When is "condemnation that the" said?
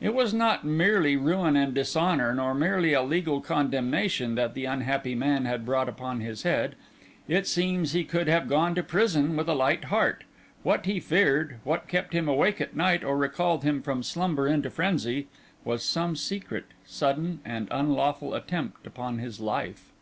3.42-4.64